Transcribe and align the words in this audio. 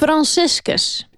Franciscus. 0.00 1.08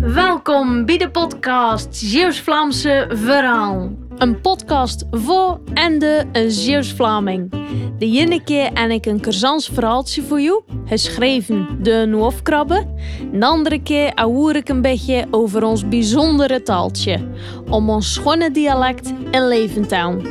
Welkom 0.00 0.84
bij 0.84 0.98
de 0.98 1.10
podcast 1.10 1.96
Zeeuws-Vlaamse 1.96 3.06
Verhaal. 3.08 3.90
Een 4.16 4.40
podcast 4.40 5.04
voor 5.10 5.60
en 5.74 5.98
de 5.98 6.24
Zeeuws-Vlaming. 6.46 7.50
De 7.98 8.06
ene 8.06 8.42
keer 8.42 8.72
en 8.72 8.90
ik 8.90 9.06
een 9.06 9.20
Kersans 9.20 9.68
verhaaltje 9.68 10.22
voor 10.22 10.40
jou, 10.40 10.62
geschreven 10.84 11.78
de 11.82 12.04
Noofkrabbe. 12.08 12.86
De 13.32 13.46
andere 13.46 13.82
keer 13.82 14.20
hoor 14.20 14.56
ik 14.56 14.68
een 14.68 14.82
beetje 14.82 15.26
over 15.30 15.62
ons 15.62 15.88
bijzondere 15.88 16.62
taaltje. 16.62 17.28
Om 17.70 17.90
ons 17.90 18.12
schone 18.12 18.50
dialect 18.50 19.12
in 19.30 19.46
leven 19.46 19.88
te 19.88 19.96
houden. 19.96 20.30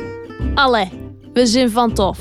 Allee, 0.54 0.90
we 1.32 1.46
zijn 1.46 1.70
van 1.70 1.92
tof. 1.92 2.18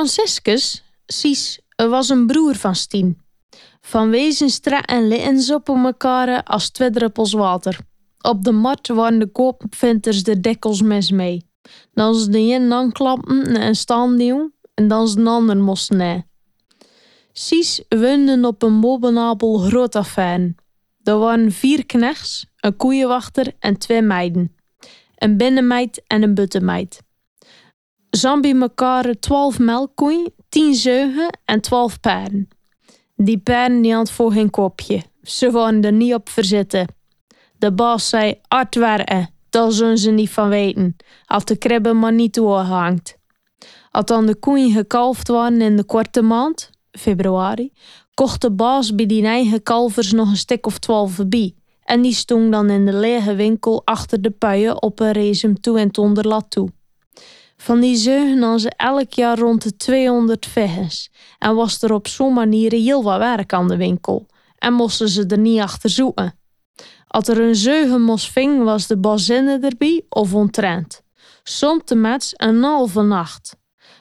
Franciscus, 0.00 0.82
Cies, 1.06 1.60
was 1.76 2.08
een 2.08 2.26
broer 2.26 2.54
van 2.54 2.74
Stien. 2.74 3.18
Van 3.80 4.10
wezen 4.10 4.50
en 5.18 5.40
ze 5.40 5.54
op 5.54 5.68
elkaar 5.68 6.42
als 6.42 6.70
twee 6.70 6.90
druppels 6.90 7.32
water. 7.32 7.78
Op 8.20 8.44
de 8.44 8.52
mat 8.52 8.88
waren 8.88 9.18
de 9.18 9.26
koopvinters 9.26 10.22
de 10.22 10.40
dekkels 10.40 10.82
mes 10.82 11.10
mee. 11.10 11.44
Dan 11.92 12.14
ze 12.14 12.30
de 12.30 12.38
een 12.38 12.72
aanklappen 12.72 13.56
en 13.56 13.74
staan 13.74 14.16
die 14.16 14.50
en 14.74 14.88
dan 14.88 15.08
ze 15.08 15.14
de 15.14 15.28
ander. 15.28 16.24
Cies 17.32 17.82
woonden 17.88 18.44
op 18.44 18.62
een 18.62 18.80
bovenabel 18.80 19.58
groot 19.58 19.94
affaire. 19.94 20.54
Er 21.02 21.18
waren 21.18 21.52
vier 21.52 21.86
knechts, 21.86 22.46
een 22.56 22.76
koeienwachter 22.76 23.52
en 23.58 23.78
twee 23.78 24.02
meiden. 24.02 24.54
Een 25.14 25.36
binnenmeid 25.36 26.02
en 26.06 26.22
een 26.22 26.34
buttenmeid. 26.34 27.02
Zambi 28.10 28.54
mekaar 28.54 29.14
twaalf 29.20 29.58
melkkoeien, 29.58 30.32
tien 30.48 30.74
zeugen 30.74 31.38
en 31.44 31.60
twaalf 31.60 32.00
paarden. 32.00 32.48
Die 33.16 33.38
paarden 33.38 33.82
die 33.82 33.94
had 33.94 34.10
voor 34.10 34.32
geen 34.32 34.50
kopje. 34.50 35.02
Ze 35.22 35.50
waren 35.50 35.82
er 35.82 35.92
niet 35.92 36.14
op 36.14 36.28
verzitten. 36.28 36.86
De 37.58 37.72
baas 37.72 38.08
zei 38.08 38.40
hard 38.48 38.74
werken, 38.74 39.30
daar 39.50 39.72
zullen 39.72 39.98
ze 39.98 40.10
niet 40.10 40.30
van 40.30 40.48
weten. 40.48 40.96
Als 41.26 41.44
de 41.44 41.56
kribben 41.56 41.98
maar 41.98 42.12
niet 42.12 42.34
doorhangt. 42.34 43.18
Als 43.90 44.04
dan 44.04 44.26
de 44.26 44.34
koeien 44.34 44.72
gekalfd 44.72 45.28
waren 45.28 45.60
in 45.60 45.76
de 45.76 45.84
korte 45.84 46.22
maand, 46.22 46.70
februari, 46.90 47.72
kocht 48.14 48.40
de 48.40 48.50
baas 48.50 48.94
bij 48.94 49.06
die 49.06 49.24
eigen 49.26 49.62
kalvers 49.62 50.12
nog 50.12 50.28
een 50.28 50.36
stuk 50.36 50.66
of 50.66 50.78
twaalf 50.78 51.20
bij. 51.26 51.54
En 51.84 52.02
die 52.02 52.14
stond 52.14 52.52
dan 52.52 52.70
in 52.70 52.86
de 52.86 52.92
lege 52.92 53.34
winkel 53.34 53.82
achter 53.84 54.22
de 54.22 54.30
puien 54.30 54.82
op 54.82 55.00
een 55.00 55.12
resum 55.12 55.60
toe 55.60 55.78
en 55.78 55.90
lat 56.12 56.46
toe. 56.48 56.68
Van 57.60 57.80
die 57.80 57.96
zeugen 57.96 58.38
nam 58.38 58.58
ze 58.58 58.70
elk 58.76 59.12
jaar 59.12 59.38
rond 59.38 59.62
de 59.62 59.76
200 59.76 60.46
vegens 60.46 61.10
en 61.38 61.54
was 61.54 61.82
er 61.82 61.92
op 61.92 62.08
zo'n 62.08 62.32
manier 62.32 62.72
heel 62.72 63.02
wat 63.02 63.18
werk 63.18 63.52
aan 63.52 63.68
de 63.68 63.76
winkel 63.76 64.26
en 64.58 64.72
moesten 64.72 65.08
ze 65.08 65.26
er 65.26 65.38
niet 65.38 65.60
achter 65.60 65.90
zoeken. 65.90 66.38
Als 67.06 67.28
er 67.28 67.40
een 67.40 67.54
zeugen 67.54 68.02
mos 68.02 68.30
ving, 68.30 68.64
was 68.64 68.86
de 68.86 68.98
bazinne 68.98 69.58
erbij 69.58 70.04
of 70.08 70.34
ontrend. 70.34 71.02
Soms 71.42 71.82
met 71.94 72.32
een 72.36 72.62
halve 72.62 73.02
nacht. 73.02 73.56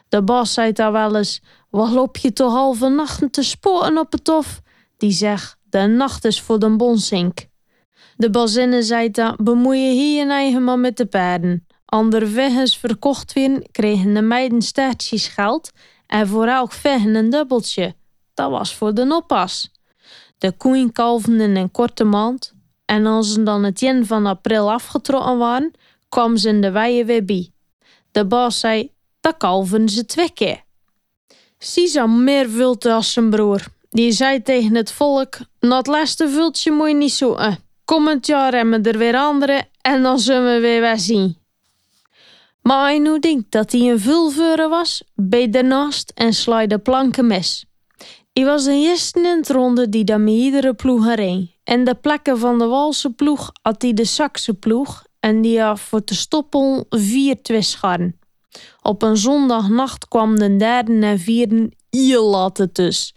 De 0.10 0.24
bas 0.24 0.54
zei 0.54 0.72
daar 0.72 0.92
wel 0.92 1.16
eens: 1.16 1.42
Wat 1.70 1.92
loop 1.92 2.18
je 2.18 2.34
toch 2.34 2.54
halve 2.54 2.88
nachten 2.88 3.32
te 3.32 3.44
sporen 3.44 3.98
op 3.98 4.12
het 4.12 4.24
tof? 4.24 4.62
Die 4.98 5.12
zegt: 5.12 5.58
De 5.70 5.80
nacht 5.80 6.26
is 6.26 6.42
voor 6.42 6.60
de 6.60 6.76
bonsink. 6.76 7.48
De 8.18 8.30
bazinne 8.30 8.82
zei 8.82 9.12
dan: 9.12 9.38
Bemoei 9.42 9.80
je 9.80 9.94
hier 9.94 10.26
je 10.26 10.32
eigen 10.32 10.64
maar 10.64 10.80
met 10.80 10.98
de 10.98 11.06
paarden. 11.06 11.68
Anderwegens 11.90 12.78
verkocht 12.78 13.34
werden, 13.34 13.72
kregen 13.72 14.14
de 14.14 14.22
meiden 14.22 14.62
staartjes 14.62 15.28
geld 15.28 15.72
en 16.08 16.28
voor 16.28 16.48
elk 16.48 16.72
veggen 16.72 17.16
een 17.16 17.30
dubbeltje. 17.30 17.96
Dat 18.34 18.52
was 18.52 18.76
voor 18.76 18.94
de 18.94 19.16
oppas. 19.16 19.72
De 20.38 20.52
koeien 20.52 20.92
kalfden 20.92 21.42
in 21.42 21.56
een 21.56 21.72
korte 21.72 22.04
maand 22.04 22.54
en 22.86 23.06
als 23.06 23.34
ze 23.34 23.44
dan 23.44 23.64
het 23.64 23.80
jen 23.80 24.06
van 24.06 24.26
april 24.26 24.72
afgetrokken 24.72 25.38
waren, 25.38 25.72
kwamen 26.10 26.38
ze 26.38 26.50
in 26.50 26.62
de 26.62 26.72
weien 26.72 27.06
weer 27.06 27.26
bij. 27.26 27.52
De 28.12 28.26
baas 28.26 28.60
zei, 28.60 28.92
dat 29.20 29.38
kalven 29.38 29.90
ze 29.90 30.06
twee 30.06 30.32
keer. 30.32 30.64
Sisa 31.58 32.06
meer 32.06 32.50
vulte 32.50 32.94
als 32.94 33.14
zijn 33.14 33.30
broer. 33.30 33.68
Die 33.90 34.12
zei 34.12 34.42
tegen 34.42 34.76
het 34.76 34.92
volk, 34.92 35.38
het 35.60 35.88
laatste 35.88 36.30
vultje 36.30 36.72
moet 36.72 36.88
je 36.88 36.96
niet 36.96 37.12
zoeken. 37.12 37.58
Komend 37.86 38.26
jaar 38.26 38.54
hebben 38.54 38.82
we 38.82 38.90
er 38.90 38.98
weer 38.98 39.16
andere 39.16 39.68
en 39.82 40.02
dan 40.02 40.20
zullen 40.20 40.54
we 40.54 40.60
weer 40.60 40.82
weer 40.82 41.00
zien. 41.00 41.39
Maar 42.70 42.84
hij 42.84 43.00
nu 43.00 43.20
denkt 43.20 43.52
dat 43.52 43.72
hij 43.72 43.82
een 43.82 44.00
vulveuren 44.00 44.70
was, 44.70 45.04
bij 45.16 45.50
daarnaast 45.50 46.12
en 46.16 46.34
slijde 46.34 46.80
planken 46.80 47.28
mes. 47.28 47.66
Hij 48.34 48.46
was 48.46 48.64
de 48.64 48.72
eerste 48.72 49.20
in 49.20 49.38
het 49.38 49.50
ronde 49.50 49.90
die 49.90 50.04
dan 50.04 50.24
met 50.24 50.34
iedere 50.34 50.74
ploeg. 50.74 51.08
En 51.64 51.84
de 51.84 51.96
plekken 51.96 52.40
van 52.40 52.60
de 52.60 52.66
Walse 52.66 53.10
ploeg 53.10 53.52
had 53.62 53.82
hij 53.82 53.94
de 53.94 54.06
Sakse 54.06 54.54
ploeg 54.54 55.04
en 55.20 55.42
die 55.42 55.62
had 55.62 55.80
voor 55.80 56.04
te 56.04 56.16
stoppen 56.16 56.86
vier 56.90 57.42
twistscharren. 57.42 58.20
Op 58.82 59.02
een 59.02 59.18
zondagnacht 59.18 60.08
kwam 60.08 60.40
de 60.40 60.56
derde 60.56 61.06
en 61.06 61.20
vierde 61.20 61.72
later 62.22 62.72
tussen. 62.72 63.16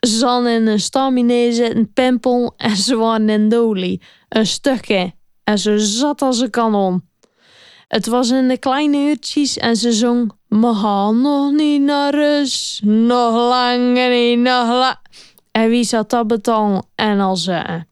Ze 0.00 0.26
hadden 0.26 0.52
in 0.52 0.66
een 0.66 0.80
staminezen, 0.80 1.76
een 1.76 1.92
pempel 1.92 2.54
en 2.56 2.76
ze 2.76 2.96
waren 2.96 3.28
in 3.28 3.48
dolie, 3.48 4.02
een 4.28 4.46
stukje. 4.46 5.12
En 5.44 5.58
ze 5.58 5.78
zat 5.78 6.22
als 6.22 6.40
een 6.40 6.50
kanon. 6.50 7.12
Het 7.88 8.06
was 8.06 8.30
in 8.30 8.48
de 8.48 8.58
kleine 8.58 8.96
uurtjes 8.96 9.56
en 9.56 9.76
ze 9.76 9.92
zong... 9.92 10.32
We 10.48 10.74
gaan 10.74 11.20
nog 11.20 11.52
niet 11.52 11.82
naar 11.82 12.14
rust, 12.14 12.82
nog 12.82 13.34
langer 13.34 14.10
niet, 14.10 14.38
nog 14.38 14.68
la... 14.68 15.00
En 15.50 15.68
wie 15.68 15.84
zat 15.84 16.10
dat 16.10 16.26
betalen 16.26 16.86
en 16.94 17.20
al 17.20 17.36
ze. 17.36 17.84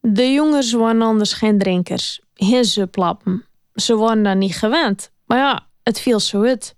De 0.00 0.32
jongens 0.32 0.72
waren 0.72 1.02
anders 1.02 1.32
geen 1.32 1.58
drinkers, 1.58 2.20
geen 2.34 2.64
zuplappen. 2.64 3.44
Ze 3.74 3.96
waren 3.96 4.22
daar 4.22 4.36
niet 4.36 4.56
gewend, 4.56 5.10
maar 5.26 5.38
ja, 5.38 5.66
het 5.82 6.00
viel 6.00 6.20
zo 6.20 6.42
uit. 6.42 6.74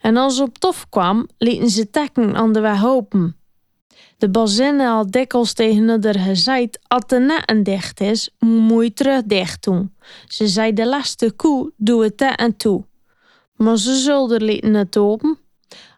En 0.00 0.16
als 0.16 0.36
ze 0.36 0.42
op 0.42 0.58
tof 0.58 0.88
kwam, 0.88 1.28
lieten 1.38 1.68
ze 1.68 1.90
tekken 1.90 2.36
aan 2.36 2.52
de 2.52 2.60
weg. 2.60 2.82
De 4.22 4.30
bazinnen 4.30 4.86
had 4.86 5.12
dikwijls 5.12 5.52
tegen 5.52 5.88
haar 5.88 6.18
gezegd, 6.18 6.78
als 6.86 7.06
de 7.06 7.18
netten 7.18 7.62
dicht 7.62 8.00
is, 8.00 8.30
moet 8.38 8.84
je 8.84 8.92
terug 8.92 9.22
dicht 9.24 9.64
doen. 9.64 9.94
Ze 10.26 10.48
zei 10.48 10.72
de 10.72 10.86
laatste 10.86 11.32
koe, 11.32 11.72
doe 11.76 12.02
het 12.02 12.18
daar 12.18 12.34
en 12.34 12.56
toe. 12.56 12.84
Maar 13.56 13.78
ze 13.78 13.94
zulden 13.94 14.42
lieten 14.42 14.74
het 14.74 14.96
open. 14.96 15.38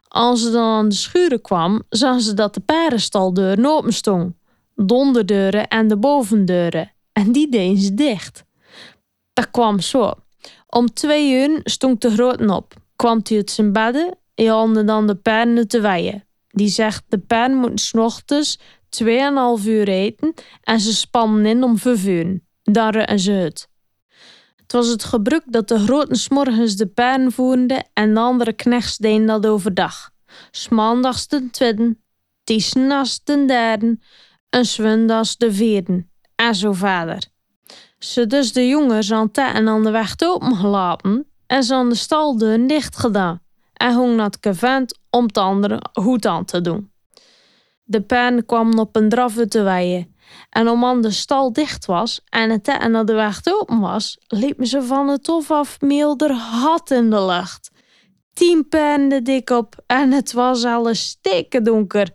Als 0.07 0.41
ze 0.41 0.51
dan 0.51 0.63
aan 0.63 0.89
de 0.89 0.95
schuren 0.95 1.41
kwam, 1.41 1.83
zag 1.89 2.21
ze 2.21 2.33
dat 2.33 2.53
de 2.53 2.59
paardenstaldeuren 2.59 3.65
open 3.65 3.93
stond. 3.93 4.33
De 4.73 4.93
onderdeuren 4.93 5.67
en 5.67 5.87
de 5.87 5.97
bovendeuren. 5.97 6.91
En 7.13 7.31
die 7.31 7.49
deden 7.49 7.77
ze 7.77 7.93
dicht. 7.93 8.43
Dat 9.33 9.51
kwam 9.51 9.79
zo. 9.79 10.13
Om 10.67 10.93
twee 10.93 11.31
uur 11.31 11.59
stond 11.63 12.01
de 12.01 12.11
groten 12.11 12.49
op. 12.49 12.73
Kwam 12.95 13.19
hij 13.23 13.37
uit 13.37 13.51
zijn 13.51 13.71
bedden 13.71 14.17
en 14.35 14.47
haalde 14.47 14.83
dan 14.83 15.07
de 15.07 15.15
paarden 15.15 15.67
te 15.67 15.81
weien. 15.81 16.24
Die 16.55 16.69
zegt 16.69 17.03
de 17.07 17.17
pen 17.17 17.55
moet 17.55 17.79
s'ochtends 17.79 18.59
2,5 19.03 19.05
uur 19.65 19.87
eten 19.87 20.33
en 20.61 20.79
ze 20.79 20.93
spannen 20.93 21.45
in 21.45 21.63
om 21.63 21.77
vervuren. 21.77 22.47
Dan 22.63 22.89
rukken 22.89 23.19
ze 23.19 23.31
het. 23.31 23.69
Het 24.55 24.71
was 24.71 24.87
het 24.87 25.03
gebruik 25.03 25.43
dat 25.45 25.67
de 25.67 25.79
groten 25.79 26.15
s'morgens 26.15 26.75
de 26.75 26.87
pen 26.87 27.31
voerden 27.31 27.89
en 27.93 28.13
de 28.13 28.19
andere 28.19 28.53
knechts 28.53 28.97
deden 28.97 29.25
dat 29.25 29.45
overdag. 29.45 30.09
Smaandags 30.51 31.27
de 31.27 31.49
tweede, 31.51 31.97
tiesnachts 32.43 33.23
de 33.23 33.45
derde 33.45 33.99
en 34.49 34.65
zwindags 34.65 35.37
de 35.37 35.53
vierde. 35.53 36.05
En 36.35 36.55
zo 36.55 36.73
verder. 36.73 37.23
Ze 37.99 38.27
dus 38.27 38.53
de 38.53 38.67
jongens 38.67 39.11
aan 39.11 39.31
en 39.31 39.67
aan 39.67 39.83
de 39.83 39.91
weg 39.91 40.15
opengelaten 40.23 41.27
en 41.47 41.63
ze 41.63 41.73
aan 41.73 41.89
de 41.89 41.95
staldeur 41.95 42.67
dicht 42.67 42.97
gedaan 42.97 43.44
en 43.77 43.93
hong 43.93 44.15
naar 44.15 44.31
het 44.39 44.99
om 45.09 45.23
het 45.25 45.37
andere 45.37 45.81
goed 45.93 46.25
aan 46.25 46.45
te 46.45 46.61
doen. 46.61 46.91
De 47.83 48.01
pen 48.01 48.45
kwam 48.45 48.79
op 48.79 48.95
een 48.95 49.09
draf 49.09 49.33
te 49.33 49.61
weien. 49.61 50.15
En 50.49 50.67
om 50.69 51.01
de 51.01 51.11
stal 51.11 51.53
dicht 51.53 51.85
was 51.85 52.21
en 52.29 52.49
het 52.49 52.67
en 52.67 52.91
naar 52.91 53.05
de 53.05 53.13
weg 53.13 53.41
open 53.43 53.79
was, 53.79 54.17
liepen 54.27 54.67
ze 54.67 54.83
van 54.83 55.07
het 55.07 55.23
tof 55.23 55.51
af 55.51 55.81
milder 55.81 56.31
had 56.31 56.91
in 56.91 57.09
de 57.09 57.25
lucht. 57.25 57.71
Tien 58.33 58.67
penden 58.69 59.23
dik 59.23 59.49
op 59.49 59.75
en 59.87 60.11
het 60.11 60.33
was 60.33 60.63
alles 60.63 61.07
stikken 61.07 61.63
donker. 61.63 62.09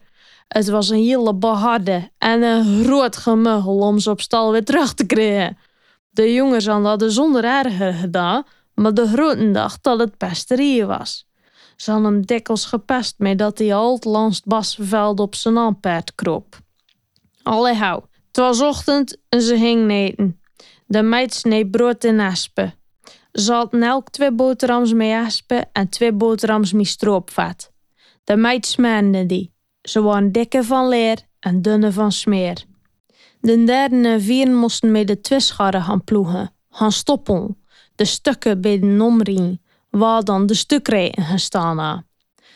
Het 0.48 0.68
was 0.68 0.88
een 0.88 1.04
hele 1.04 1.34
beharde 1.34 2.10
en 2.18 2.42
een 2.42 2.84
groot 2.84 3.16
gemuggel 3.16 3.78
om 3.78 3.98
ze 3.98 4.10
op 4.10 4.20
stal 4.20 4.52
weer 4.52 4.64
terug 4.64 4.94
te 4.94 5.06
krijgen. 5.06 5.58
De 6.10 6.32
jongens 6.32 6.66
hadden 6.66 7.12
zonder 7.12 7.44
erger 7.44 7.92
gedaan, 7.92 8.44
maar 8.74 8.94
de 8.94 9.06
groten 9.06 9.52
dacht 9.52 9.82
dat 9.82 9.98
het 9.98 10.16
pesterieën 10.16 10.86
was. 10.86 11.29
Ze 11.80 11.90
hadden 11.90 12.12
hem 12.12 12.26
dikwijls 12.26 12.64
gepest 12.64 13.14
met 13.18 13.38
dat 13.38 13.58
hij 13.58 13.74
alt 13.74 14.04
langs 14.04 14.42
het 14.44 15.20
op 15.20 15.34
zijn 15.34 15.58
aanpaard 15.58 16.14
kroop. 16.14 16.58
Allee 17.42 17.74
het 18.26 18.36
was 18.36 18.60
ochtend 18.60 19.16
en 19.28 19.42
ze 19.42 19.56
ging 19.56 19.86
neten. 19.86 20.40
De 20.86 21.02
meid 21.02 21.34
snee 21.34 21.66
brood 21.66 22.04
in 22.04 22.20
aspen. 22.20 22.74
Ze 23.32 23.52
hadden 23.52 23.82
elk 23.82 24.10
twee 24.10 24.32
boterhams 24.32 24.92
mee 24.92 25.16
aspen 25.16 25.68
en 25.72 25.88
twee 25.88 26.12
boterhams 26.12 26.72
met 26.72 26.86
stroopvat. 26.86 27.72
De 28.24 28.36
meid 28.36 28.66
smeerde 28.66 29.26
die. 29.26 29.52
Ze 29.82 30.02
waren 30.02 30.32
dikke 30.32 30.64
van 30.64 30.88
leer 30.88 31.18
en 31.38 31.62
dunne 31.62 31.92
van 31.92 32.12
smeer. 32.12 32.64
De 33.40 33.64
derde 33.64 34.08
en 34.08 34.20
vierde 34.20 34.52
moesten 34.52 34.90
met 34.90 35.06
de 35.06 35.20
twischarren 35.20 35.82
gaan 35.82 36.04
ploegen, 36.04 36.54
gaan 36.70 36.92
stoppen. 36.92 37.56
De 37.94 38.04
stukken 38.04 38.60
bij 38.60 38.78
de 38.78 38.86
waar 39.90 40.24
dan 40.24 40.46
de 40.46 40.54
stukrijden 40.54 41.24
gestaan. 41.24 42.06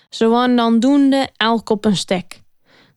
Ze 0.09 0.29
waren 0.29 0.57
dan 0.57 0.79
doende 0.79 1.29
elk 1.37 1.71
op 1.71 1.85
een 1.85 1.97
stek. 1.97 2.43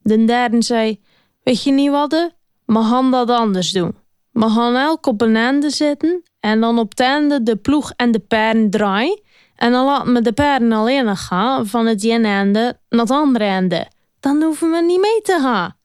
De 0.02 0.26
derde 0.26 0.62
zei, 0.62 1.02
weet 1.44 1.64
je 1.64 1.72
niet 1.72 1.92
wat, 1.92 2.32
we 2.66 2.84
gaan 2.84 3.12
dat 3.12 3.30
anders 3.30 3.72
doen. 3.72 3.96
We 4.32 4.50
gaan 4.50 4.76
elk 4.76 5.06
op 5.06 5.22
een 5.22 5.36
einde 5.36 5.70
zitten 5.70 6.24
en 6.40 6.60
dan 6.60 6.80
op 6.80 6.90
het 6.90 7.00
einde 7.00 7.44
de 7.44 7.56
ploeg 7.56 7.92
en 7.96 8.12
de 8.12 8.20
paarden 8.20 8.70
draaien. 8.70 9.22
En 9.56 9.72
dan 9.72 9.86
laten 9.86 10.14
we 10.14 10.22
de 10.22 10.34
paarden 10.34 10.72
alleen 10.72 11.18
gaan 11.18 11.68
van 11.68 11.86
het 11.86 12.04
ene 12.04 12.28
einde 12.28 12.80
naar 12.90 13.00
het 13.00 13.12
andere 13.12 13.46
einde. 13.46 13.88
Dan 14.20 14.42
hoeven 14.42 14.72
we 14.72 14.82
niet 14.82 15.00
mee 15.00 15.22
te 15.22 15.40
gaan. 15.42 15.76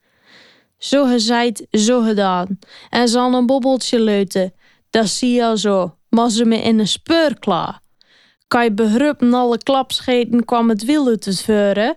Zo 0.79 1.07
gezegd, 1.07 1.67
zo 1.71 2.01
gedaan. 2.01 2.59
En 2.91 3.09
ze 3.09 3.19
een 3.19 3.47
bobbeltje 3.47 4.01
leuten. 4.01 4.53
Dat 4.91 5.09
zie 5.09 5.33
je 5.33 5.45
al 5.45 5.57
zo. 5.57 5.97
Maar 6.09 6.31
ze 6.31 6.45
me 6.45 6.57
in 6.57 6.79
een 6.79 6.89
speur 6.89 7.39
klaar. 7.39 7.82
Kan 8.53 8.65
je 8.65 8.73
begruppen 8.73 9.35
alle 9.35 9.59
klapscheten 9.59 10.45
kwam 10.45 10.69
het 10.69 10.85
wiel 10.85 11.07
uit 11.07 11.25
het 11.25 11.41
veuren. 11.41 11.97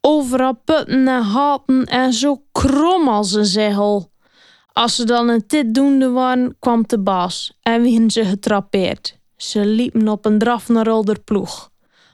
Overal 0.00 0.60
putten 0.64 1.08
en 1.08 1.22
haten 1.22 1.84
en 1.84 2.12
zo 2.12 2.42
krom 2.52 3.08
als 3.08 3.32
een 3.32 3.44
zegel. 3.44 4.10
Als 4.72 4.96
ze 4.96 5.04
dan 5.04 5.28
een 5.28 5.46
tit 5.46 5.74
doende 5.74 6.10
waren, 6.10 6.56
kwam 6.58 6.84
de 6.86 6.98
baas 6.98 7.58
en 7.62 7.82
wien 7.82 8.10
ze 8.10 8.24
getrapeerd. 8.24 9.18
Ze 9.36 9.66
liepen 9.66 10.08
op 10.08 10.24
een 10.24 10.38
draf 10.38 10.68
naar 10.68 10.88
Older 10.88 11.20
ploeg. 11.20 11.70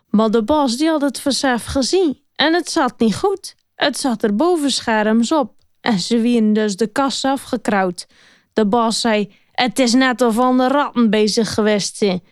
Maar 0.09 0.31
de 0.31 0.43
baas 0.43 0.77
die 0.77 0.89
had 0.89 1.01
het 1.01 1.21
versef 1.21 1.65
gezien 1.65 2.19
en 2.35 2.55
het 2.55 2.71
zat 2.71 2.99
niet 2.99 3.17
goed. 3.17 3.55
Het 3.75 3.99
zat 3.99 4.23
er 4.23 4.35
boven 4.35 4.71
scherms 4.71 5.33
op 5.33 5.53
en 5.81 5.99
ze 5.99 6.19
wien 6.21 6.53
dus 6.53 6.77
de 6.77 6.87
kast 6.87 7.25
afgekrauwd. 7.25 8.07
De 8.53 8.67
baas 8.67 9.01
zei, 9.01 9.33
het 9.53 9.79
is 9.79 9.93
net 9.93 10.21
of 10.21 10.35
van 10.35 10.57
de 10.57 10.69
ratten 10.69 11.11
bezig 11.11 11.55
geweest 11.55 11.97
zijn. 11.97 12.23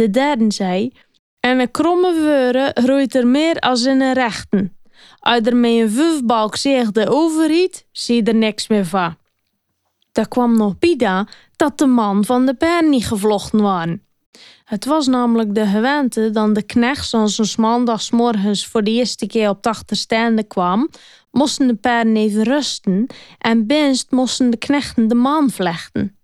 De 0.00 0.10
derde 0.10 0.52
zei, 0.52 0.92
en 1.40 1.58
een 1.58 1.70
kromme 1.70 2.14
veuren 2.14 2.70
groeit 2.74 3.14
er 3.14 3.26
meer 3.26 3.58
als 3.58 3.84
in 3.84 4.00
een 4.00 4.12
rechten. 4.12 4.76
Als 5.18 5.40
er 5.44 5.56
met 5.56 5.70
een 5.70 5.90
vufbalk 5.90 6.56
zich 6.56 6.92
de 6.92 7.08
overhiet, 7.08 7.86
zie 7.92 8.22
er 8.22 8.34
niks 8.34 8.68
meer 8.68 8.86
van. 8.86 9.16
Daar 10.12 10.28
kwam 10.28 10.56
nog 10.56 10.78
bij 10.78 11.26
dat 11.56 11.78
de 11.78 11.86
man 11.86 12.24
van 12.24 12.46
de 12.46 12.54
pen 12.54 12.90
niet 12.90 13.06
gevlochten 13.06 13.60
waren. 13.60 14.04
Het 14.64 14.84
was 14.84 15.06
namelijk 15.06 15.54
de 15.54 15.66
gewente 15.66 16.30
dat 16.30 16.54
de 16.54 16.62
knecht 16.62 17.14
als 17.14 17.56
maandagsmorgens 17.56 18.66
voor 18.66 18.84
de 18.84 18.90
eerste 18.90 19.26
keer 19.26 19.48
op 19.48 19.62
de 19.62 19.68
achterstaande 19.68 20.42
kwam, 20.44 20.88
moesten 21.30 21.66
de 21.66 21.74
paarden 21.74 22.16
even 22.16 22.42
rusten 22.42 23.06
en 23.38 23.66
binst 23.66 24.10
moesten 24.10 24.50
de 24.50 24.56
knechten 24.56 25.08
de 25.08 25.14
maan 25.14 25.50
vlechten. 25.50 26.19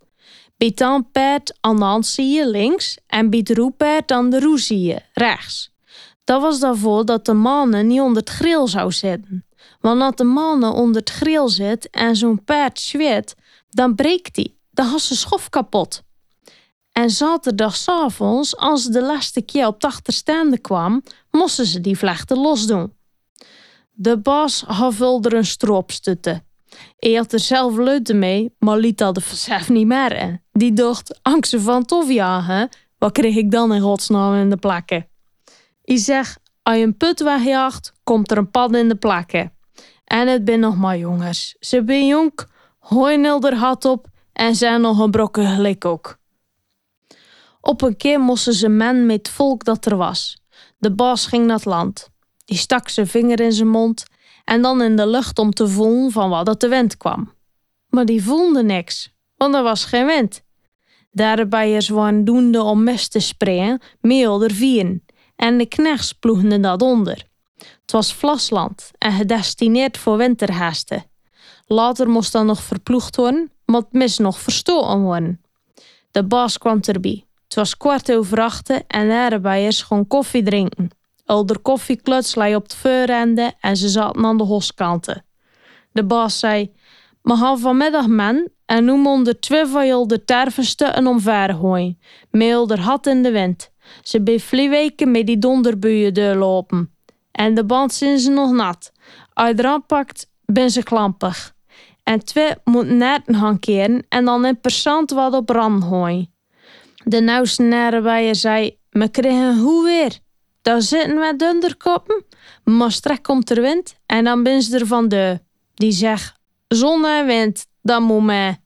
Bij 0.56 0.72
het 0.74 1.12
paard 1.12 1.56
aan 1.60 1.76
de 1.76 1.84
hand 1.84 2.06
zie 2.06 2.34
je 2.34 2.48
links 2.48 2.98
en 3.06 3.30
bij 3.30 3.38
het 3.38 3.50
roepaard 3.50 4.10
aan 4.10 4.30
de 4.30 4.40
roe 4.40 4.58
zie 4.58 4.80
je 4.80 5.00
rechts. 5.12 5.70
Dat 6.24 6.40
was 6.40 6.60
daarvoor 6.60 7.04
dat 7.04 7.24
de 7.24 7.32
mannen 7.32 7.86
niet 7.86 8.00
onder 8.00 8.16
het 8.16 8.30
grill 8.30 8.66
zou 8.66 8.92
zitten. 8.92 9.46
Want 9.80 10.02
als 10.02 10.14
de 10.14 10.24
mannen 10.24 10.72
onder 10.72 11.00
het 11.00 11.10
grill 11.10 11.48
zit 11.48 11.90
en 11.90 12.16
zo'n 12.16 12.44
paard 12.44 12.80
zweet, 12.80 13.34
dan 13.70 13.94
breekt 13.94 14.34
die. 14.34 14.58
Dan 14.70 14.86
had 14.86 15.00
ze 15.00 15.16
schof 15.16 15.48
kapot. 15.48 16.02
En 16.92 17.10
zaterdagavonds, 17.10 18.56
als 18.56 18.82
ze 18.82 18.90
de 18.90 19.02
laatste 19.02 19.42
keer 19.42 19.66
op 19.66 19.80
de 19.80 19.86
achterstaande 19.86 20.58
kwam, 20.58 21.02
moesten 21.30 21.66
ze 21.66 21.80
die 21.80 21.98
vlechten 21.98 22.38
losdoen. 22.38 22.92
De 23.92 24.18
baas 24.18 24.60
had 24.66 25.24
er 25.26 25.32
een 25.32 25.46
stroop 25.46 25.90
stutten. 25.90 26.46
Hij 26.98 27.12
had 27.12 27.32
er 27.32 27.40
zelf 27.40 27.76
leuten 27.76 28.18
mee, 28.18 28.54
maar 28.58 28.76
liet 28.76 28.98
dat 28.98 29.22
versef 29.22 29.68
niet 29.68 29.86
meer. 29.86 30.42
Die 30.52 30.72
dacht, 30.72 31.18
angsten 31.22 31.60
van 31.60 31.84
tof 31.84 32.10
jagen, 32.10 32.68
wat 32.98 33.12
kreeg 33.12 33.36
ik 33.36 33.50
dan 33.50 33.74
in 33.74 33.80
godsnaam 33.80 34.34
in 34.34 34.50
de 34.50 34.56
plakken? 34.56 35.08
Ik 35.84 35.98
zeg, 35.98 36.38
als 36.62 36.76
je 36.76 36.82
een 36.82 36.96
put 36.96 37.20
wegjaagt, 37.20 37.92
komt 38.04 38.30
er 38.30 38.38
een 38.38 38.50
pad 38.50 38.74
in 38.74 38.88
de 38.88 38.96
plakken. 38.96 39.52
En 40.04 40.28
het 40.28 40.44
ben 40.44 40.60
nog 40.60 40.76
maar 40.76 40.98
jongens. 40.98 41.56
Ze 41.60 41.84
ben 41.84 42.06
jong, 42.06 42.32
hooinilder 42.78 43.54
had 43.54 43.84
op 43.84 44.06
en 44.32 44.54
zijn 44.54 44.80
nog 44.80 44.98
een 44.98 45.10
brokken 45.10 45.46
gelijk 45.46 45.84
ook. 45.84 46.18
Op 47.60 47.82
een 47.82 47.96
keer 47.96 48.20
moesten 48.20 48.52
ze 48.52 48.68
men 48.68 49.06
met 49.06 49.16
het 49.16 49.28
volk 49.28 49.64
dat 49.64 49.86
er 49.86 49.96
was. 49.96 50.38
De 50.78 50.94
baas 50.94 51.26
ging 51.26 51.46
naar 51.46 51.56
het 51.56 51.64
land. 51.64 52.10
Die 52.44 52.56
stak 52.56 52.88
zijn 52.88 53.06
vinger 53.06 53.40
in 53.40 53.52
zijn 53.52 53.68
mond 53.68 54.04
en 54.46 54.62
dan 54.62 54.82
in 54.82 54.96
de 54.96 55.06
lucht 55.06 55.38
om 55.38 55.50
te 55.50 55.68
voelen 55.68 56.10
van 56.10 56.30
wat 56.30 56.46
dat 56.46 56.60
de 56.60 56.68
wind 56.68 56.96
kwam. 56.96 57.32
Maar 57.88 58.04
die 58.04 58.22
voelde 58.22 58.62
niks, 58.62 59.14
want 59.36 59.54
er 59.54 59.62
was 59.62 59.84
geen 59.84 60.06
wind. 60.06 60.44
Daarbij 61.10 61.82
waren 61.88 62.24
doende 62.24 62.62
om 62.62 62.82
mest 62.82 63.10
te 63.10 63.20
sprayen, 63.20 63.80
meel 64.00 64.42
er 64.42 64.52
vieren, 64.52 65.04
en 65.36 65.58
de 65.58 65.66
knechts 65.66 66.12
ploegden 66.12 66.62
dat 66.62 66.82
onder. 66.82 67.24
Het 67.56 67.92
was 67.92 68.14
vlasland 68.14 68.90
en 68.98 69.12
gedestineerd 69.12 69.98
voor 69.98 70.16
winterhaasten. 70.16 71.04
Later 71.66 72.08
moest 72.08 72.32
dat 72.32 72.44
nog 72.44 72.62
verploegd 72.62 73.16
worden, 73.16 73.50
maar 73.64 73.80
het 73.80 73.92
mis 73.92 74.18
nog 74.18 74.38
verstoten 74.38 75.00
worden. 75.00 75.40
De 76.10 76.24
baas 76.24 76.58
kwam 76.58 76.78
erbij. 76.80 77.24
Het 77.44 77.54
was 77.54 77.76
kwart 77.76 78.12
over 78.12 78.40
achten 78.40 78.86
en 78.86 79.08
daarbij 79.08 79.66
is 79.66 79.82
gewoon 79.82 80.06
koffie 80.06 80.42
drinken. 80.42 80.90
Elder 81.26 81.58
koffiekluts 81.58 82.34
lei 82.34 82.54
op 82.54 82.62
het 82.62 82.74
voorrende 82.74 83.52
en 83.60 83.76
ze 83.76 83.88
zaten 83.88 84.24
aan 84.24 84.36
de 84.36 84.44
hoskanten. 84.44 85.24
De 85.92 86.04
baas 86.04 86.38
zei, 86.38 86.72
we 87.22 87.36
gaan 87.36 87.58
vanmiddag 87.58 88.06
men 88.06 88.52
en 88.66 88.84
nu 88.84 88.92
onder 88.92 89.40
twee 89.40 89.66
van 89.66 90.08
de 90.08 90.24
terven 90.24 90.94
en 90.94 91.06
omver 91.06 91.54
gooien. 91.54 91.98
Met 92.30 92.78
had 92.78 93.06
in 93.06 93.22
de 93.22 93.30
wind. 93.30 93.70
Ze 94.02 94.22
bij 94.22 94.38
weken 94.50 95.10
met 95.10 95.26
die 95.26 95.38
donderbuien 95.38 96.14
doorlopen. 96.14 96.94
En 97.32 97.54
de 97.54 97.64
band 97.64 97.92
zijn 97.92 98.18
ze 98.18 98.30
nog 98.30 98.52
nat. 98.52 98.92
Je 99.34 99.52
eraan 99.56 99.86
pakt, 99.86 100.30
ben 100.44 100.70
ze 100.70 100.82
klampig. 100.82 101.54
En 102.02 102.24
twee 102.24 102.50
moeten 102.64 102.96
netten 102.96 103.34
gaan 103.34 104.02
en 104.08 104.24
dan 104.24 104.44
in 104.44 104.60
persoon 104.60 105.08
wat 105.14 105.34
op 105.34 105.48
rand 105.48 105.84
gooien. 105.84 106.34
De 107.04 107.20
nauwste 107.20 107.62
nerenbijer 107.62 108.34
zei, 108.34 108.78
me 108.90 109.08
krijgen 109.08 109.58
hoe 109.58 109.84
weer. 109.84 110.18
Daar 110.66 110.82
zitten 110.82 111.18
we 111.18 111.34
dunderkoppen, 111.36 112.24
maar 112.64 112.92
strek 112.92 113.22
komt 113.22 113.50
er 113.50 113.60
wind 113.60 113.98
en 114.06 114.24
dan 114.24 114.42
ben 114.42 114.62
ze 114.62 114.78
er 114.78 114.86
van 114.86 115.08
de. 115.08 115.40
Die 115.74 115.92
zegt, 115.92 116.34
zon 116.68 117.04
en 117.04 117.26
wind, 117.26 117.66
dat 117.82 118.00
moet 118.00 118.22
mij. 118.22 118.62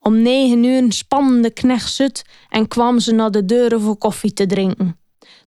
Om 0.00 0.22
negen 0.22 0.64
uur 0.64 0.92
spande 0.92 1.40
de 1.40 1.50
knecht 1.50 2.24
en 2.48 2.68
kwam 2.68 2.98
ze 2.98 3.12
naar 3.12 3.30
de 3.30 3.44
deuren 3.44 3.80
voor 3.80 3.96
koffie 3.96 4.32
te 4.32 4.46
drinken. 4.46 5.00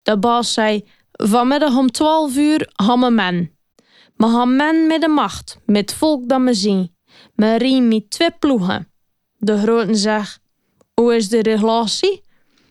De 0.03 0.19
baas 0.19 0.53
zei, 0.53 0.89
vanmiddag 1.13 1.77
om 1.77 1.91
twaalf 1.91 2.37
uur 2.37 2.73
we 2.77 3.11
men. 3.11 3.57
We 4.17 4.27
gaan 4.27 4.57
men 4.57 4.87
met 4.87 5.01
de 5.01 5.09
macht, 5.09 5.59
met 5.67 5.95
volk 5.95 6.29
dat 6.29 6.41
me 6.41 6.55
zien. 6.55 6.97
Me 7.35 7.59
riem 7.59 7.89
met 7.89 8.11
twee 8.11 8.31
ploegen. 8.39 8.93
De 9.37 9.59
grote 9.59 9.95
zegt, 9.95 10.41
hoe 10.95 11.17
is 11.17 11.29
de 11.29 11.43
relatie? 11.43 12.23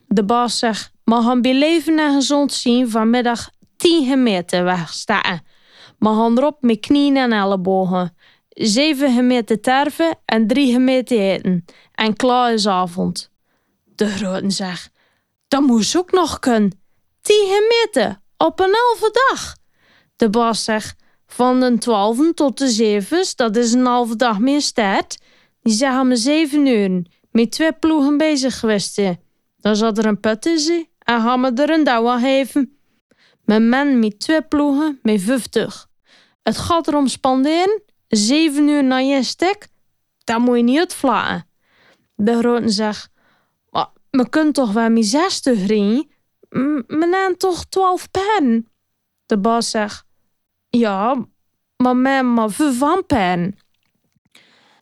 De 0.08 0.24
baas 0.24 0.60
zegt, 0.60 0.92
we 1.10 1.16
gaan 1.16 1.42
bij 1.42 1.54
leven 1.54 2.00
en 2.00 2.14
gezond 2.14 2.54
zien 2.54 2.90
vanmiddag 2.90 3.50
10 3.78 4.24
meter 4.24 4.64
wegstaan. 4.64 5.42
We 6.00 6.08
gaan 6.08 6.38
erop 6.38 6.62
met 6.62 6.80
knieën 6.80 7.18
en 7.18 7.32
ellebogen. 7.32 8.16
7 8.50 9.28
meter 9.28 9.62
terven 9.62 10.20
en 10.26 10.48
3 10.48 10.80
meter 10.80 11.20
eten. 11.20 11.66
En 11.94 12.16
klaar 12.16 12.54
is 12.54 12.68
avond. 12.68 13.32
De 13.96 14.08
grote 14.08 14.50
zegt, 14.50 14.92
dat 15.48 15.62
moest 15.62 15.98
ook 15.98 16.12
nog 16.12 16.40
kunnen. 16.40 16.82
10 17.22 17.68
meter 17.70 18.22
op 18.38 18.60
een 18.60 18.74
halve 18.74 19.12
dag. 19.30 19.56
De 20.16 20.30
baas 20.30 20.64
zegt, 20.64 20.96
van 21.28 21.60
de 21.60 21.78
12 21.78 22.34
tot 22.34 22.58
de 22.58 22.68
7, 22.68 23.26
dat 23.36 23.56
is 23.56 23.74
een 23.74 23.86
halve 23.86 24.16
dag 24.16 24.40
meer 24.40 24.72
tijd. 24.72 25.18
Die 25.62 25.74
zeggen 25.74 26.08
me 26.08 26.16
7 26.16 26.66
uur, 26.66 27.06
met 27.32 27.52
twee 27.52 27.74
ploegen 27.74 28.18
bezig 28.18 28.60
geweest. 28.60 29.02
Dan 29.60 29.76
zat 29.76 29.98
er 29.98 30.06
een 30.06 30.20
put 30.20 30.46
in 30.46 30.89
en 31.10 31.22
gaan 31.22 31.42
we 31.42 31.62
er 31.62 31.70
een 31.70 31.84
douw 31.84 32.20
geven. 32.20 32.80
Mijn 33.42 33.70
men 33.70 34.00
met 34.00 34.20
twee 34.20 34.42
ploegen 34.42 35.00
met 35.02 35.22
50. 35.22 35.88
Het 36.44 36.58
gaat 36.58 36.88
erom 36.88 37.08
spanderen, 37.08 37.82
7 38.08 38.68
uur 38.68 38.84
na 38.84 38.98
je 38.98 39.24
stek, 39.24 39.68
dat 40.24 40.40
moet 40.40 40.58
je 40.58 40.64
niet 40.64 40.80
uitvlagen. 40.80 41.48
De 42.16 42.38
grote 42.38 42.70
zegt, 42.70 43.10
we 44.10 44.30
kunnen 44.30 44.54
toch 44.54 44.72
wel 44.72 44.90
met 44.90 45.06
60 45.06 45.68
ringen? 45.68 46.10
We 46.50 46.84
nemen 46.88 47.38
toch 47.38 47.66
12 47.66 48.12
paarden? 48.12 48.68
De 49.26 49.38
baas 49.38 49.70
zegt, 49.70 50.06
ja, 50.70 51.26
maar 51.78 51.96
met 51.96 52.24
maar 52.24 52.50
vijf 52.50 53.06
paarden. 53.06 53.58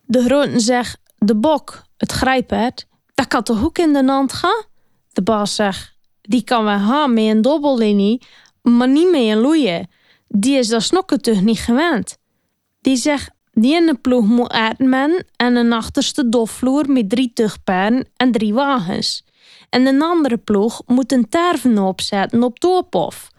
De 0.02 0.24
grote 0.24 0.60
zegt, 0.60 1.00
de 1.18 1.36
bok, 1.36 1.84
het 1.98 2.12
grijpert, 2.12 2.88
dat 3.14 3.28
kan 3.28 3.44
toch 3.44 3.64
ook 3.64 3.78
in 3.78 3.94
de 3.94 4.06
hand 4.06 4.34
gaan? 4.34 4.64
De 5.12 5.22
baas 5.22 5.56
zegt, 5.56 5.97
die 6.28 6.44
kan 6.44 6.64
wel 6.64 6.80
gaan 6.80 7.14
met 7.14 7.24
een 7.24 7.42
dobbellinie, 7.42 8.22
maar 8.62 8.88
niet 8.88 9.12
met 9.12 9.22
een 9.22 9.38
loeien. 9.38 9.88
Die 10.28 10.58
is 10.58 10.68
dat 10.68 10.90
toch 10.90 11.42
niet 11.42 11.60
gewend. 11.60 12.18
Die 12.82 12.96
zegt, 12.96 13.30
die 13.52 13.76
ene 13.76 13.96
ploeg 13.96 14.26
moet 14.26 14.80
men 14.80 15.26
en 15.36 15.56
een 15.56 15.74
achterste 15.74 16.30
dofvloer 16.30 16.92
met 16.92 17.10
drie 17.10 17.32
tugparen 17.34 18.08
en 18.16 18.32
drie 18.32 18.54
wagens. 18.54 19.26
En 19.70 19.86
een 19.86 20.02
andere 20.02 20.38
ploeg 20.38 20.82
moet 20.86 21.12
een 21.12 21.30
terven 21.30 21.78
opzetten 21.78 22.44
op 22.44 22.60
doorpof. 22.60 23.30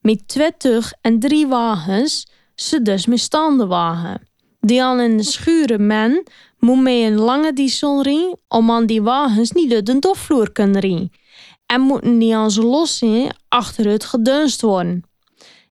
Met 0.00 0.28
twee 0.28 0.56
tug 0.56 0.92
en 1.00 1.18
drie 1.18 1.46
wagens, 1.46 2.26
ze 2.54 2.82
dus 2.82 3.06
met 3.06 3.20
standenwagen. 3.20 4.28
Die 4.60 4.84
al 4.84 5.00
in 5.00 5.16
de 5.16 5.22
schuren 5.22 5.86
men 5.86 6.22
moet 6.58 6.82
met 6.82 6.94
een 6.94 7.18
lange 7.18 7.52
diesel 7.52 8.02
rijden 8.02 8.38
om 8.48 8.70
aan 8.70 8.86
die 8.86 9.02
wagens 9.02 9.52
niet 9.52 9.72
uit 9.72 9.86
de 9.86 9.98
dofvloer 9.98 10.52
kunnen 10.52 10.80
rijden. 10.80 11.10
En 11.68 11.80
moeten 11.80 12.18
die 12.18 12.36
aan 12.36 12.50
ze 12.50 12.62
los 12.62 13.04
achter 13.48 13.86
het 13.86 14.04
gedunst 14.04 14.60
worden. 14.60 15.02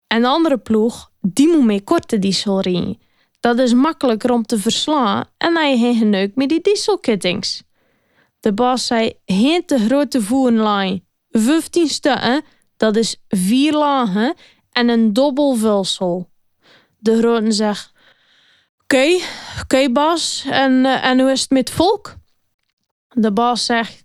En 0.07 0.21
de 0.21 0.27
andere 0.27 0.57
ploeg, 0.57 1.11
die 1.21 1.47
moet 1.47 1.65
met 1.65 1.83
korte 1.83 2.19
diesel. 2.19 2.95
Dat 3.39 3.59
is 3.59 3.73
makkelijker 3.73 4.31
om 4.31 4.45
te 4.45 4.59
verslaan 4.59 5.23
en 5.37 5.55
hij 5.55 5.77
heeft 5.77 6.35
met 6.35 6.49
die 6.49 6.61
dieselkittings. 6.61 7.63
De 8.39 8.53
baas 8.53 8.85
zei, 8.85 9.13
geen 9.25 9.65
te 9.65 9.79
grote 9.79 10.21
voerenlijn. 10.21 11.05
15 11.29 11.87
stukken, 11.87 12.43
dat 12.77 12.95
is 12.95 13.15
vier 13.27 13.73
lagen 13.73 14.33
en 14.71 14.89
een 14.89 15.13
dubbel 15.13 15.55
vulsel. 15.55 16.29
De 16.97 17.17
grote 17.17 17.51
zegt, 17.51 17.91
oké, 18.83 19.19
oké 19.61 19.91
Bas, 19.91 20.45
en, 20.49 20.71
uh, 20.71 21.05
en 21.05 21.19
hoe 21.19 21.31
is 21.31 21.41
het 21.41 21.49
met 21.49 21.69
volk? 21.69 22.15
De 23.09 23.31
baas 23.31 23.65
zegt, 23.65 24.03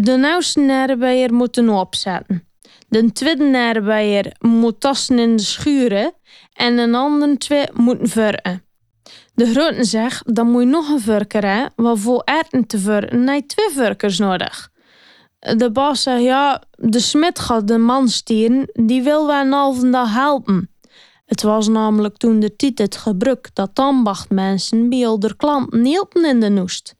de 0.00 0.16
nieuwste 0.16 0.60
nerbijer 0.60 1.34
moeten 1.34 1.68
opzetten. 1.68 2.48
De 2.88 3.12
tweede 3.12 3.44
nerbijer 3.44 4.36
moet 4.38 4.80
tassen 4.80 5.18
in 5.18 5.36
de 5.36 5.42
schuren 5.42 6.12
en 6.52 6.76
de 6.76 6.96
andere 6.96 7.36
twee 7.36 7.66
moeten 7.72 8.08
verken. 8.08 8.64
De 9.34 9.46
grote 9.46 9.84
zegt, 9.84 10.34
dan 10.34 10.50
moet 10.50 10.62
je 10.62 10.68
nog 10.68 10.88
een 10.88 11.00
verker 11.00 11.46
hebben, 11.46 11.84
want 11.84 12.00
voor 12.00 12.22
erten 12.24 12.66
te 12.66 12.78
verken 12.78 13.28
heb 13.28 13.48
twee 13.48 13.70
verkers 13.70 14.18
nodig. 14.18 14.70
De 15.38 15.70
baas 15.72 16.02
zegt, 16.02 16.22
ja, 16.22 16.62
de 16.70 17.00
smid 17.00 17.38
gaat 17.38 17.68
de 17.68 17.78
man 17.78 18.08
stieren, 18.08 18.68
die 18.72 19.02
wil 19.02 19.26
wij 19.26 19.40
een 19.40 19.52
halve 19.52 19.90
dag 19.90 20.14
helpen. 20.14 20.70
Het 21.24 21.42
was 21.42 21.68
namelijk 21.68 22.16
toen 22.16 22.40
de 22.40 22.56
tijd 22.56 22.78
het 22.78 22.96
gebruik 22.96 23.50
dat 23.52 23.70
ambachtmensen 23.74 24.88
bij 24.88 25.16
de 25.18 25.36
klanten 25.36 25.84
hielpen 25.84 26.24
in 26.24 26.40
de 26.40 26.48
noest. 26.48 26.94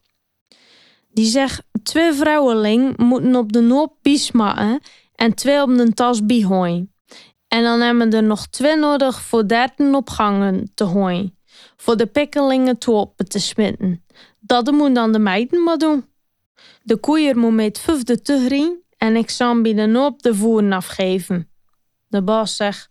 Die 1.16 1.26
zegt, 1.26 1.62
twee 1.82 2.12
vrouwenling 2.12 2.96
moeten 2.96 3.37
op 3.37 3.52
de 3.52 3.61
noop 3.61 3.96
biesmaken 4.02 4.80
en 5.14 5.35
twee 5.35 5.62
op 5.62 5.76
de 5.76 5.92
tas 5.92 6.26
bihooien. 6.26 6.92
En 7.49 7.62
dan 7.62 7.80
hebben 7.80 8.11
we 8.11 8.16
er 8.16 8.23
nog 8.23 8.46
twee 8.46 8.76
nodig 8.76 9.23
voor 9.23 9.49
dertien 9.49 9.94
opgangen 9.94 10.70
te 10.75 10.87
gooien. 10.87 11.38
Voor 11.76 11.96
de 11.96 12.06
pikkelingen 12.06 12.78
te 12.78 13.08
te 13.28 13.38
smitten. 13.38 14.04
Dat 14.40 14.70
moet 14.70 14.94
dan 14.94 15.12
de 15.12 15.18
meiden 15.18 15.62
maar 15.62 15.78
doen. 15.78 16.04
De 16.82 16.96
koeier 16.96 17.38
moet 17.38 17.54
met 17.54 17.78
vijfde 17.78 18.23
te 18.23 18.75
en 18.96 19.16
ik 19.16 19.30
zal 19.30 19.61
bij 19.61 19.75
de 19.75 19.87
noop 19.87 20.23
de 20.23 20.35
voeren 20.35 20.73
afgeven. 20.73 21.50
De 22.08 22.23
baas 22.23 22.56
zegt, 22.56 22.90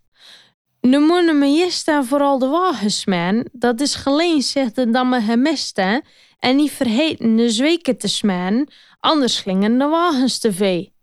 nu 0.82 1.00
moeten 1.00 1.40
we 1.40 1.46
eerst 1.46 1.88
en 1.88 2.06
vooral 2.06 2.40
de 2.40 2.48
wagens 2.48 3.06
man. 3.06 3.48
Dat 3.52 3.82
is 3.82 3.96
geleen 3.96 4.42
zegt 4.42 4.94
dat 4.94 5.06
me 5.06 5.22
gemist 5.22 5.78
hè. 5.78 6.00
En 6.46 6.56
niet 6.56 6.72
vergeten 6.72 7.36
de 7.36 7.50
zweken 7.50 7.98
te 7.98 8.08
smeren, 8.08 8.68
anders 9.00 9.36
slingen 9.36 9.78
de 9.78 9.86
wagens 9.86 10.40
te 10.40 10.54
vee. 10.54 10.94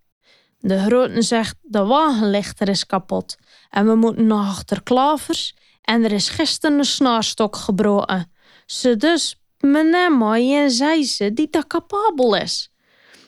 De 0.59 0.79
grote 0.79 1.23
zegt, 1.23 1.57
de 1.63 1.85
wagenlichter 1.85 2.69
is 2.69 2.87
kapot 2.87 3.37
en 3.71 3.87
we 3.87 3.95
moeten 3.95 4.27
nog 4.27 4.47
achter 4.47 4.83
klavers 4.83 5.55
en 5.83 6.05
er 6.05 6.13
is 6.13 6.29
gisteren 6.29 6.79
een 6.79 6.85
snaarstok 6.85 7.57
gebroken. 7.57 8.33
Ze 8.67 8.97
dus, 8.97 9.41
meneer 9.61 10.13
mooi 10.13 10.57
en 10.57 10.71
zei 10.71 11.05
ze 11.05 11.33
die 11.33 11.49
dat 11.51 11.67
capabel 11.67 12.37
is. 12.37 12.73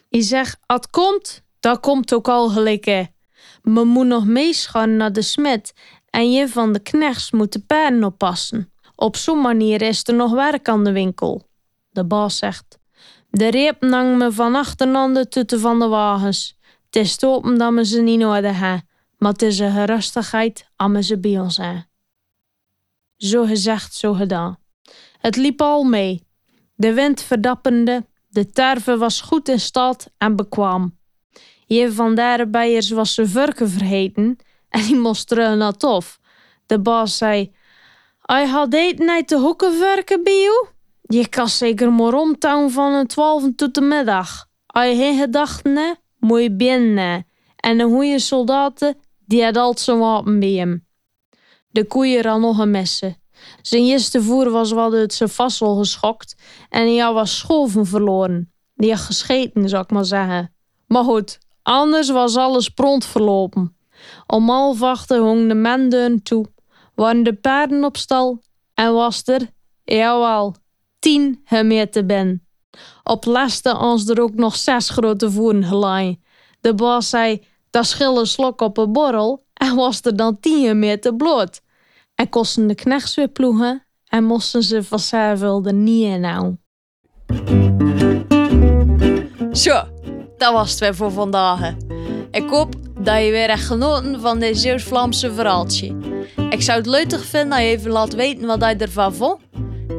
Je 0.09 0.23
zegt, 0.23 0.59
het 0.67 0.91
komt, 0.91 1.43
dat 1.61 1.81
komt 1.81 2.15
ook 2.15 2.29
al 2.29 2.49
gelijk. 2.49 2.87
Me 3.63 3.85
moet 3.85 4.07
nog 4.07 4.27
meeschaan 4.27 4.97
naar 4.97 5.13
de 5.13 5.23
smid 5.23 5.73
en 6.11 6.33
je 6.33 6.49
van 6.49 6.73
de 6.73 6.81
knechts 6.81 7.31
moet 7.31 7.53
de 7.53 7.61
paarden 7.61 8.05
oppassen. 8.05 8.73
Op 8.97 9.17
zo'n 9.17 9.41
manier 9.41 9.83
is 9.83 10.09
er 10.09 10.15
nog 10.15 10.33
werk 10.33 10.69
aan 10.69 10.85
de 10.85 10.93
winkel. 10.93 11.53
De 11.95 12.05
baas 12.05 12.39
zegt, 12.39 12.79
de 13.31 13.51
reep 13.51 13.81
nang 13.81 14.19
me 14.19 14.33
van 14.33 14.55
achter 14.55 15.15
de 15.15 15.29
tutten 15.29 15.61
van 15.61 15.79
de 15.79 15.87
wagens. 15.87 16.59
Het 16.85 16.97
is 16.97 17.23
open 17.23 17.59
dat 17.59 17.75
we 17.75 17.85
ze 17.85 18.01
niet 18.01 18.19
nodig 18.19 18.59
hebben, 18.59 18.89
maar 19.19 19.33
het 19.33 19.43
is 19.43 19.59
een 19.59 19.73
gerustigheid 19.73 20.71
als 20.77 20.93
we 20.93 21.03
ze 21.03 21.19
bij 21.19 21.41
ons 21.41 21.57
hebben. 21.57 21.89
Zo 23.17 23.45
gezegd, 23.45 23.95
zo 23.95 24.13
gedaan. 24.13 24.59
Het 25.19 25.37
liep 25.37 25.61
al 25.61 25.85
mee. 25.85 26.27
De 26.75 26.93
wind 26.93 27.23
verdappende, 27.23 28.07
de 28.29 28.51
tarve 28.51 28.97
was 28.97 29.21
goed 29.21 29.49
in 29.49 29.61
staat 29.61 30.11
en 30.19 30.37
bekwaam. 30.37 30.99
Je 31.67 31.93
van 31.93 32.15
bijers 32.51 32.91
was 32.91 33.15
zijn 33.15 33.29
vurken 33.29 33.71
vergeten 33.71 34.37
en 34.69 34.83
die 34.83 34.99
moest 34.99 35.29
terug 35.29 35.57
naar. 35.57 36.19
De 36.67 36.81
baas 36.81 37.17
zei: 37.17 37.55
Hij 38.21 38.47
had 38.47 38.75
eten 38.75 39.11
uit 39.11 39.29
de 39.29 39.39
hoeken 39.39 39.75
verken 39.75 40.23
bij 40.23 40.41
jou? 40.41 40.74
Je 41.09 41.29
kan 41.29 41.49
zeker 41.49 41.93
maar 41.93 42.11
rondtouwen 42.11 42.71
van 42.71 42.93
een 42.93 43.07
twaalf 43.07 43.45
tot 43.57 43.75
de 43.75 43.81
middag. 43.81 44.47
Als 44.67 44.87
je 44.87 44.97
geen 44.97 45.19
gedachten 45.19 45.77
hebt, 45.77 46.01
moet 46.19 46.43
je 46.43 46.53
binnen. 46.57 47.27
En 47.57 47.81
een 47.81 47.91
goede 47.91 48.19
soldaten, 48.19 48.97
die 49.27 49.45
had 49.45 49.57
altijd 49.57 49.81
zijn 49.81 49.99
wapen 49.99 50.41
bij 50.41 50.53
hem. 50.53 50.87
De 51.71 51.87
koeien 51.87 52.25
al 52.25 52.39
nog 52.39 52.59
een 52.59 52.71
messen. 52.71 53.17
Zijn 53.63 53.83
eerste 53.83 54.23
voer 54.23 54.51
was 54.51 54.73
wel 54.73 54.93
uit 54.93 55.15
zijn 55.15 55.29
vassel 55.29 55.77
geschokt 55.77 56.35
en 56.69 56.95
hij 56.97 57.13
was 57.13 57.37
schoven 57.37 57.87
verloren. 57.87 58.53
Die 58.75 58.91
had 58.91 59.01
gescheten, 59.01 59.69
zou 59.69 59.83
ik 59.83 59.91
maar 59.91 60.05
zeggen. 60.05 60.55
Maar 60.87 61.05
goed, 61.05 61.39
anders 61.63 62.11
was 62.11 62.37
alles 62.37 62.69
pront 62.69 63.05
verlopen. 63.05 63.77
Om 64.27 64.49
half 64.49 64.83
acht 64.83 65.09
hong 65.09 65.49
de 65.49 65.55
mendeur 65.55 66.23
toe, 66.23 66.47
waren 66.95 67.23
de 67.23 67.35
paarden 67.35 67.85
op 67.85 67.97
stal 67.97 68.43
en 68.75 68.93
was 68.93 69.23
er, 69.25 69.51
jawel, 69.85 70.55
tien 71.05 71.41
gemeten 71.45 72.07
ben. 72.07 72.47
Op 73.03 73.25
laste 73.25 73.79
ons 73.79 74.09
er 74.09 74.21
ook 74.21 74.35
nog 74.35 74.57
zes 74.57 74.89
grote 74.89 75.31
voeren 75.31 75.65
gelaaien. 75.65 76.23
De 76.61 76.75
baas 76.75 77.09
zei, 77.09 77.45
dat 77.71 77.87
schil 77.87 78.19
een 78.19 78.27
slok 78.27 78.61
op 78.61 78.79
een 78.79 78.93
borrel 78.93 79.47
en 79.55 79.75
was 79.77 80.01
er 80.03 80.17
dan 80.17 80.41
tien 80.41 80.79
meter 80.79 81.17
bloot. 81.17 81.61
En 82.15 82.29
kosten 82.29 82.67
de 82.67 82.75
knechts 82.75 83.15
weer 83.15 83.29
ploegen 83.29 83.87
en 84.05 84.25
moesten 84.25 84.63
ze 84.63 84.83
van 84.83 85.67
er 85.67 85.73
niet 85.73 86.19
nou. 86.19 86.57
Zo, 89.53 89.83
dat 90.37 90.53
was 90.53 90.71
het 90.71 90.81
weer 90.81 90.95
voor 90.95 91.13
vandaag. 91.13 91.75
Ik 92.31 92.49
hoop 92.49 92.75
dat 93.01 93.25
je 93.25 93.31
weer 93.31 93.49
echt 93.49 93.67
genoten 93.67 94.21
van 94.21 94.39
dit 94.39 94.59
Zeeuws-Vlaamse 94.59 95.33
verhaaltje. 95.33 95.97
Ik 96.51 96.63
zou 96.63 96.79
het 96.79 96.87
leuk 96.87 97.21
vinden 97.21 97.51
dat 97.51 97.59
je 97.59 97.65
even 97.65 97.91
laat 97.91 98.15
weten 98.15 98.47
wat 98.47 98.61
je 98.61 98.77
ervan 98.77 99.15
vond. 99.15 99.41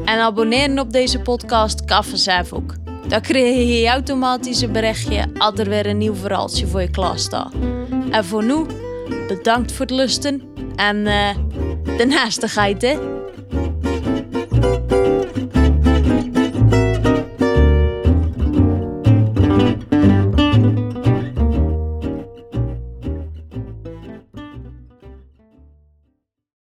En 0.05 0.19
abonneren 0.19 0.79
op 0.79 0.91
deze 0.91 1.19
podcast 1.19 1.85
zelf 2.17 2.53
ook. 2.53 2.73
Dan 3.07 3.21
krijg 3.21 3.79
je 3.79 3.87
automatisch 3.87 4.61
een 4.61 4.71
berichtje 4.71 5.25
als 5.37 5.59
er 5.59 5.69
weer 5.69 5.85
een 5.85 5.97
nieuw 5.97 6.15
verhaaltje 6.15 6.67
voor 6.67 6.81
je 6.81 6.89
staat. 7.15 7.53
En 8.11 8.25
voor 8.25 8.43
nu, 8.43 8.65
bedankt 9.27 9.71
voor 9.71 9.85
het 9.85 9.95
lusten 9.95 10.41
en 10.75 10.97
uh, 10.97 11.29
de 11.97 12.05
naastigheid 12.05 12.81
hè. 12.81 13.14